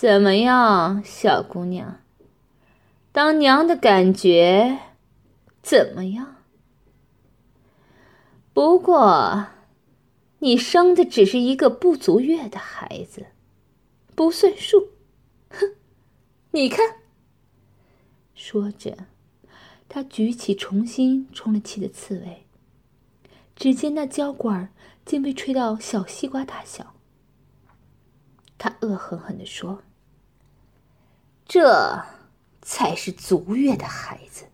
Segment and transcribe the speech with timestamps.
[0.00, 1.98] 怎么样，小姑娘？
[3.10, 4.78] 当娘的感觉
[5.60, 6.36] 怎么样？
[8.52, 9.48] 不过，
[10.38, 13.26] 你生的只是一个不足月的孩子，
[14.14, 14.90] 不算数。
[15.50, 15.74] 哼，
[16.52, 16.98] 你看。
[18.36, 18.96] 说着，
[19.88, 22.46] 他举起重新充了气的刺猬。
[23.56, 24.72] 只见那胶管
[25.04, 26.94] 竟被吹到小西瓜大小。
[28.56, 29.82] 他恶狠狠地说
[31.48, 32.04] ：“这
[32.60, 34.44] 才是足月的孩子。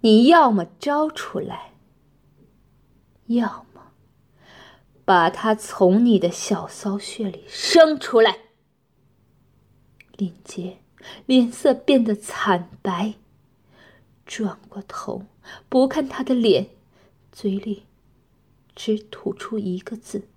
[0.00, 1.74] 你要么招出来，
[3.26, 3.92] 要么
[5.04, 8.38] 把他从你的小骚穴里生出来。”
[10.16, 10.78] 林杰
[11.26, 13.14] 脸色变得惨白，
[14.24, 15.26] 转过头
[15.68, 16.70] 不看他的脸。
[17.32, 17.84] 嘴里
[18.76, 20.28] 只吐出一个字：“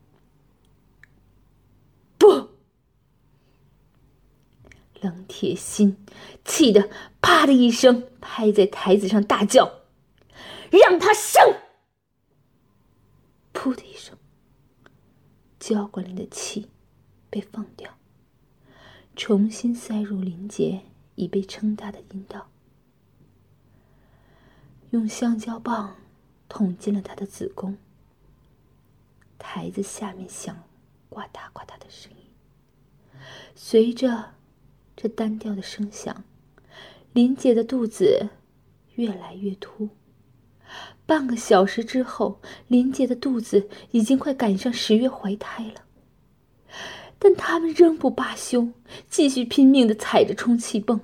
[2.17, 2.49] 不。”
[5.01, 5.97] 冷铁心
[6.45, 6.89] 气得
[7.22, 9.81] 啪的一声拍在台子上，大叫
[10.72, 11.41] ：“让他生！”
[13.53, 14.17] 噗的一声，
[15.59, 16.69] 胶管里的气
[17.30, 17.97] 被放掉，
[19.16, 20.81] 重新塞入林杰
[21.16, 22.50] 已被撑大的阴道，
[24.91, 25.95] 用橡胶棒。
[26.50, 27.77] 捅进了他的子宫，
[29.38, 30.63] 台子下面响
[31.09, 33.19] 呱嗒呱嗒的声音。
[33.53, 34.31] 随着
[34.98, 36.23] 这单调的声响，
[37.14, 38.30] 林姐的肚子
[38.95, 39.90] 越来越凸。
[41.06, 45.84] 半个小时之后，林姐的肚子已经快赶上十月怀胎了。
[47.20, 48.70] 但他们仍不罢休，
[49.08, 51.00] 继续拼命的踩着充气泵，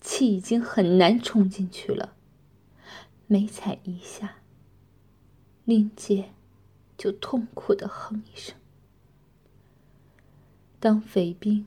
[0.00, 2.14] 气已经很难冲进去了。
[3.26, 4.36] 每踩一下，
[5.64, 6.30] 林杰
[6.96, 8.54] 就痛苦的哼一声。
[10.78, 11.66] 当匪兵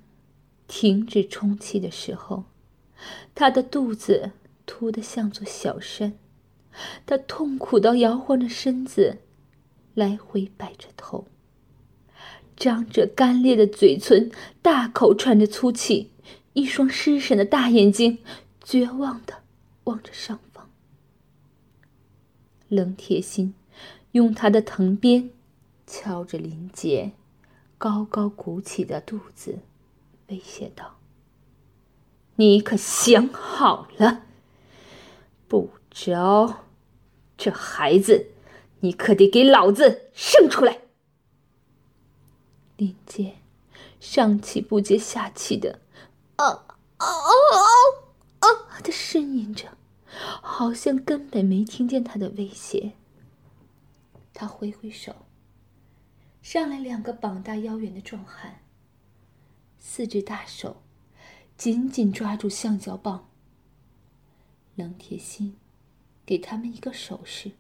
[0.67, 2.43] 停止充气的时候，
[3.33, 4.31] 他的肚子
[4.65, 6.17] 凸得像座小山，
[7.05, 9.19] 他痛苦到摇晃着身子，
[9.93, 11.25] 来回摆着头，
[12.55, 14.29] 张着干裂的嘴唇，
[14.61, 16.11] 大口喘着粗气，
[16.53, 18.19] 一双失神的大眼睛
[18.63, 19.43] 绝望的
[19.85, 20.69] 望着上方。
[22.67, 23.53] 冷铁心
[24.11, 25.29] 用他的藤鞭
[25.85, 27.13] 敲着林杰
[27.77, 29.59] 高高鼓起的肚子，
[30.27, 30.99] 威胁道
[32.35, 34.23] ：“你可想好了？
[35.47, 36.65] 不招，
[37.37, 38.31] 这孩子
[38.81, 40.81] 你可得给老子生出来！”
[42.77, 43.35] 林杰
[43.99, 45.79] 上气不接下气的
[46.37, 46.45] “啊
[46.97, 47.07] 啊啊
[48.39, 49.77] 啊”的呻吟着。
[50.41, 52.93] 好像根本没听见他的威胁。
[54.33, 55.13] 他挥挥手，
[56.41, 58.61] 上来两个膀大腰圆的壮汉，
[59.97, 60.83] 四只大手
[61.57, 63.27] 紧紧抓住橡胶棒。
[64.75, 65.55] 冷铁心
[66.23, 67.53] 给他们一个手势，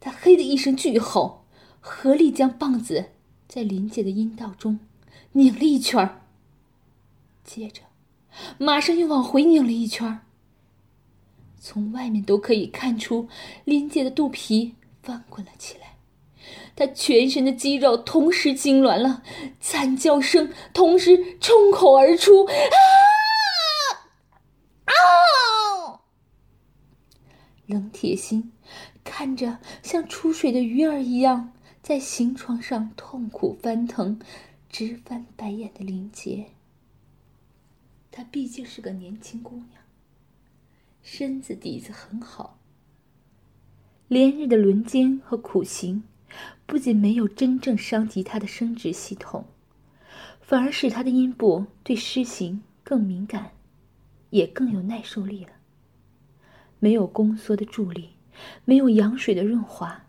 [0.00, 1.44] 他嘿的一声巨吼，
[1.78, 3.10] 合力将棒子
[3.46, 4.80] 在林姐的阴道中
[5.32, 6.22] 拧了一圈，
[7.44, 7.82] 接着
[8.56, 10.22] 马上又往回拧了一圈。
[11.60, 13.28] 从外面都可以看出，
[13.66, 15.93] 林姐的肚皮翻滚了起来，
[16.76, 19.22] 他全身的肌肉同时痉挛了，
[19.60, 22.44] 惨叫声同时冲口而出。
[22.44, 22.52] 啊！
[24.86, 26.00] 啊！
[27.66, 28.52] 冷铁心
[29.02, 34.20] 看着像出水的鱼儿一样在刑床上痛苦翻腾、
[34.68, 36.50] 直翻白眼的林杰，
[38.10, 39.68] 她毕竟是个年轻姑娘。
[41.02, 42.58] 身子底子很好，
[44.08, 46.02] 连日的轮奸和苦行，
[46.66, 49.46] 不仅没有真正伤及他的生殖系统，
[50.40, 53.52] 反而使他的阴部对湿行更敏感，
[54.30, 55.52] 也更有耐受力了。
[56.78, 58.10] 没有宫缩的助力，
[58.64, 60.06] 没有羊水的润滑，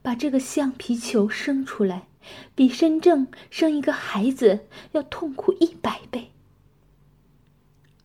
[0.00, 2.08] 把这个橡皮球生出来，
[2.54, 6.30] 比真正生一个孩子要痛苦一百倍。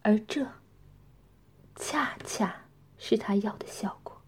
[0.01, 0.47] 而这。
[1.79, 2.65] 恰恰
[2.97, 4.23] 是他要的效果。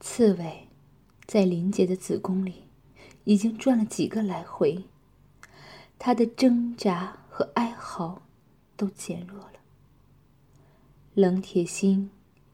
[0.00, 0.70] 刺猬
[1.26, 2.64] 在林杰的子宫里
[3.24, 4.84] 已经转了几个来回，
[5.98, 8.22] 他的挣扎和哀嚎
[8.76, 9.52] 都减弱了。
[11.14, 12.10] 冷铁心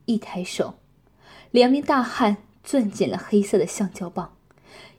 [0.06, 0.74] 一抬手，
[1.50, 4.36] 两名大汉攥紧了黑色的橡胶棒，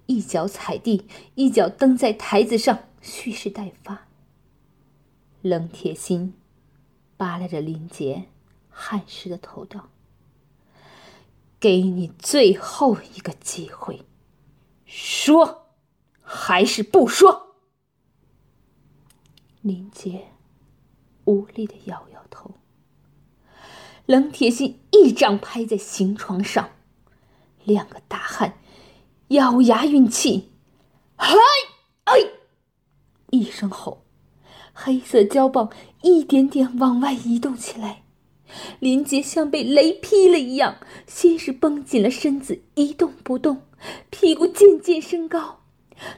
[0.05, 4.07] 一脚踩地，一脚蹬在台子上，蓄势待发。
[5.41, 6.33] 冷铁心。
[7.15, 8.25] 扒拉着林杰
[8.69, 9.87] 汗湿的头道
[11.63, 14.05] ：“给你最后一个机会，
[14.85, 15.69] 说
[16.21, 17.55] 还是不说？”
[19.63, 20.25] 林杰
[21.23, 22.55] 无力的摇摇头。
[24.05, 26.71] 冷铁心一掌拍在行床上，
[27.63, 28.59] 两个大汉
[29.29, 30.51] 咬牙运气，
[31.15, 31.33] 嗨
[32.03, 32.13] 哎！
[33.31, 34.03] 一声吼，
[34.73, 35.71] 黑色胶棒
[36.01, 38.02] 一点点往外移动起来。
[38.83, 40.75] 林杰像被雷劈了一样，
[41.07, 43.61] 先是绷紧了身子，一动不动，
[44.09, 45.63] 屁股渐渐升高，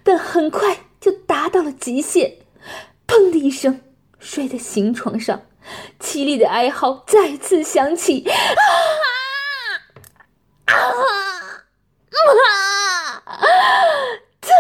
[0.04, 2.40] 但很快就达到了极限，
[3.06, 3.82] 砰的一声，
[4.18, 5.44] 摔在行床上。
[6.00, 8.34] 凄厉的哀嚎再次响起，啊！
[10.66, 10.74] 啊！
[12.26, 13.32] 啊！
[14.42, 14.52] 疼，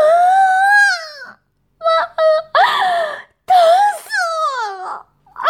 [1.80, 1.86] 妈，
[3.46, 3.56] 疼
[4.01, 4.10] 死
[4.42, 4.46] 我
[4.84, 5.06] 了！
[5.34, 5.44] 啊！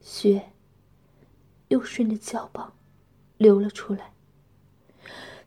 [0.00, 0.50] 血
[1.68, 2.74] 又顺着胶棒
[3.38, 4.12] 流了出来，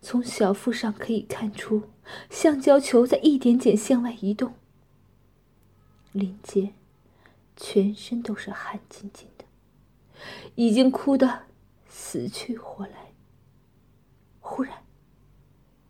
[0.02, 1.84] 从小腹上可以看出，
[2.32, 4.56] 橡胶球在一点点向外移动。
[6.12, 6.74] 林杰。
[7.58, 9.46] 全身都是汗津津的，
[10.56, 11.44] 已经哭得
[11.88, 13.14] 死去活来。
[14.40, 14.84] 忽然，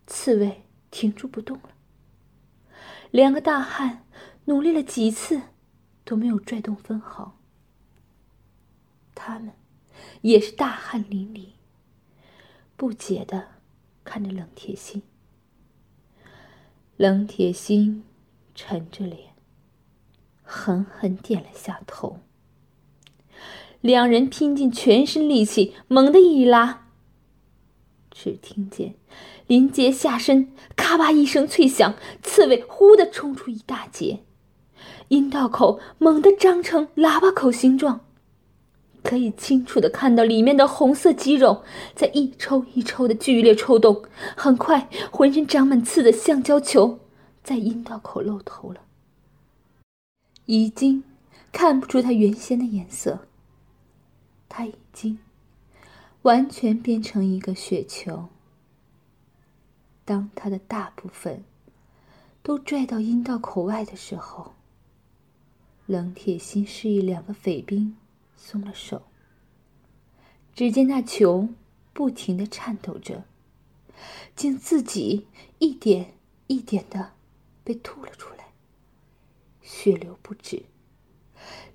[0.06, 1.70] 刺猬停住不动了。
[3.10, 4.04] 两个大汉
[4.44, 5.40] 努力了几次，
[6.04, 7.38] 都没有拽动分毫。
[9.14, 9.54] 他们
[10.22, 11.50] 也是大汗淋漓，
[12.76, 13.48] 不解的
[14.02, 15.02] 看着冷铁心。
[16.96, 18.02] 冷铁心
[18.54, 19.32] 沉着脸。
[20.44, 22.18] 狠狠点了下头。
[23.80, 26.88] 两人拼尽全身力气，猛地一拉，
[28.10, 28.94] 只听见
[29.46, 34.24] 林杰下身咔吧一声脆响，刺猬忽地冲出一大截，
[35.08, 38.04] 阴道口猛地张成喇叭口形状，
[39.02, 41.64] 可以清楚的看到里面的红色肌肉
[41.94, 44.04] 在一抽一抽的剧烈抽动。
[44.36, 47.00] 很快，浑身长满刺的橡胶球
[47.42, 48.80] 在阴道口露头了。
[50.46, 51.04] 已经
[51.50, 53.26] 看不出它原先的颜色。
[54.48, 55.18] 它已经
[56.22, 58.28] 完全变成一个雪球。
[60.04, 61.44] 当它的大部分
[62.42, 64.52] 都拽到阴道口外的时候，
[65.86, 67.96] 冷铁心示意两个匪兵
[68.44, 69.02] 松了手。
[70.52, 71.48] 只见那球
[71.92, 73.24] 不停的颤抖着，
[74.34, 75.28] 竟自己
[75.60, 76.14] 一点
[76.48, 77.12] 一点的
[77.62, 78.48] 被吐了出来。
[79.62, 80.64] 血流不止，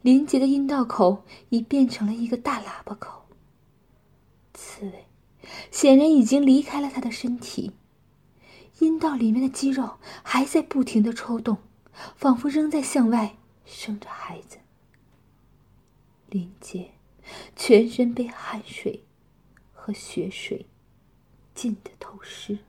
[0.02, 3.26] 林杰的阴道口已变成了一个大喇叭口。
[4.54, 5.06] 刺猬
[5.72, 7.72] 显然已经离开了他的身体，
[8.80, 11.58] 阴道里面的肌肉还在不停的抽动，
[12.16, 14.58] 仿佛仍在向外生着孩子。
[16.30, 16.92] 林杰
[17.56, 19.04] 全身被汗水
[19.74, 20.66] 和血水
[21.56, 22.60] 浸得透湿，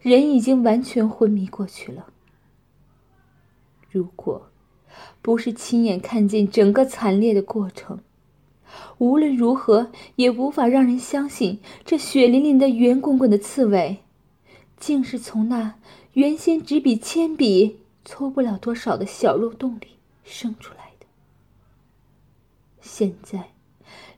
[0.00, 2.12] 人已经完全昏迷过去了。
[3.90, 4.50] 如果
[5.20, 8.00] 不是亲眼看见整个惨烈的过程，
[8.98, 13.98] 无论如何也无法让人相信，这血淋淋的圆滚滚的刺猬，
[14.78, 15.74] 竟是从那
[16.12, 20.79] 原先只比铅笔粗不了多少的小肉洞里生出来。
[22.80, 23.50] 现在，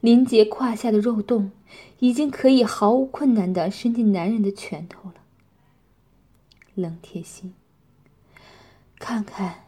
[0.00, 1.52] 林杰胯下的肉洞，
[1.98, 5.16] 已经可以毫无困难的伸进男人的拳头了。
[6.74, 7.54] 冷铁心。
[8.98, 9.64] 看看，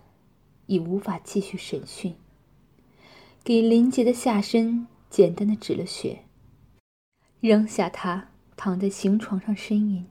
[0.66, 2.14] 已无法继续审讯。
[3.42, 6.24] 给林杰的下身简单的止了血，
[7.40, 10.06] 扔下他躺在刑床上呻吟，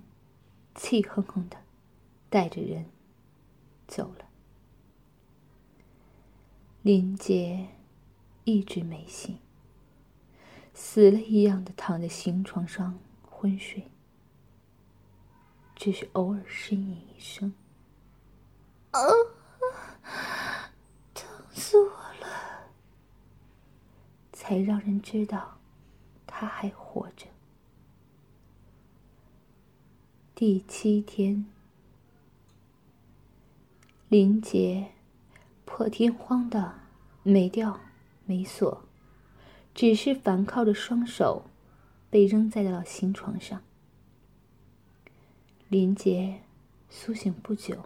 [0.76, 1.58] 气哼哼的，
[2.30, 2.86] 带着人
[3.88, 4.26] 走了。
[6.84, 7.68] 林杰
[8.46, 9.40] 一直没醒，
[10.74, 13.90] 死了一样的躺在行床上昏睡，
[15.76, 17.54] 只是偶尔呻吟一声。
[18.92, 19.02] 啊！
[21.14, 22.70] 疼死我了！
[24.34, 25.58] 才让人知道
[26.28, 27.28] 他还活着。
[30.36, 31.46] 第七天，
[34.10, 34.92] 林杰
[35.64, 36.82] 破天荒的
[37.24, 37.80] 没掉
[38.26, 38.84] 没锁，
[39.74, 41.46] 只是反靠着双手，
[42.10, 43.62] 被扔在了刑床上。
[45.70, 46.42] 林杰
[46.90, 47.86] 苏醒不久。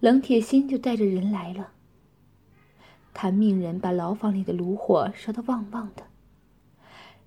[0.00, 1.70] 冷铁心就带着人来了。
[3.14, 6.04] 他命人把牢房里的炉火烧得旺旺的，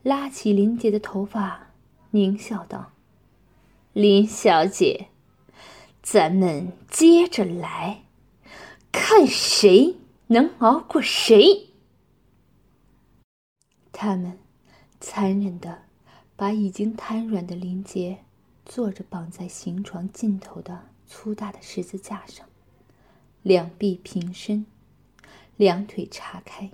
[0.04, 1.70] 拉起林杰的头发，
[2.12, 2.92] 狞笑道
[3.94, 5.08] ：“林小姐，
[6.04, 8.04] 咱们接着来，
[8.92, 9.96] 看谁
[10.28, 11.70] 能熬过谁。”
[13.98, 14.38] 他们
[15.00, 15.84] 残忍的
[16.36, 18.20] 把已经瘫软的林杰
[18.66, 22.46] 坐着绑在刑床尽头的粗大的十字架上。
[23.42, 24.66] 两臂平伸，
[25.56, 26.72] 两腿叉开。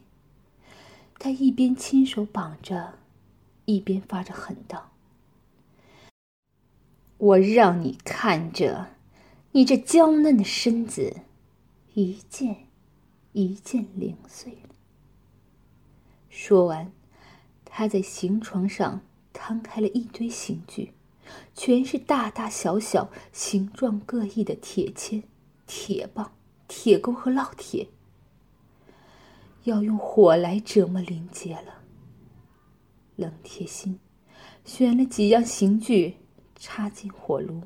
[1.20, 2.96] 他一边亲手绑着，
[3.66, 4.90] 一边发着狠道
[7.20, 8.88] ：“我让你看着，
[9.52, 11.18] 你这娇嫩的身子，
[11.94, 12.66] 一件
[13.34, 14.70] 一件零碎了。”
[16.30, 16.92] 说完，
[17.74, 19.02] 他在刑床上
[19.32, 20.92] 摊开了一堆刑具，
[21.56, 25.24] 全是大大小小、形状各异的铁签、
[25.66, 26.34] 铁棒、
[26.68, 27.88] 铁钩和烙铁。
[29.64, 31.82] 要用火来折磨林杰了。
[33.16, 34.00] 冷铁心
[34.66, 36.18] 选了几样刑具，
[36.58, 37.62] 插进火炉。